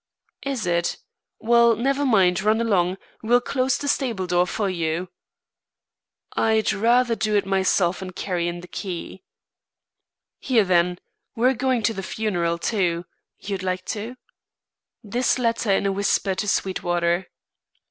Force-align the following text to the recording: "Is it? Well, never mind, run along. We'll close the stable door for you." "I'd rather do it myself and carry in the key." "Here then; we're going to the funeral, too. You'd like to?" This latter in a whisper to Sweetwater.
"Is 0.41 0.65
it? 0.65 0.97
Well, 1.37 1.75
never 1.75 2.03
mind, 2.07 2.41
run 2.41 2.59
along. 2.59 2.97
We'll 3.21 3.39
close 3.39 3.77
the 3.77 3.87
stable 3.87 4.25
door 4.25 4.47
for 4.47 4.67
you." 4.67 5.09
"I'd 6.35 6.73
rather 6.73 7.13
do 7.13 7.35
it 7.35 7.45
myself 7.45 8.01
and 8.01 8.15
carry 8.15 8.47
in 8.47 8.61
the 8.61 8.67
key." 8.67 9.21
"Here 10.39 10.63
then; 10.63 10.97
we're 11.35 11.53
going 11.53 11.83
to 11.83 11.93
the 11.93 12.01
funeral, 12.01 12.57
too. 12.57 13.05
You'd 13.37 13.61
like 13.61 13.85
to?" 13.93 14.15
This 15.03 15.37
latter 15.37 15.69
in 15.71 15.85
a 15.85 15.91
whisper 15.91 16.33
to 16.33 16.47
Sweetwater. 16.47 17.27